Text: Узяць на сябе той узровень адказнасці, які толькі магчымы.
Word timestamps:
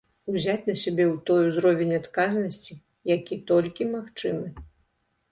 Узяць 0.31 0.61
на 0.69 0.73
сябе 0.83 1.03
той 1.29 1.41
узровень 1.49 1.91
адказнасці, 1.97 2.73
які 3.15 3.35
толькі 3.53 3.87
магчымы. 3.91 4.47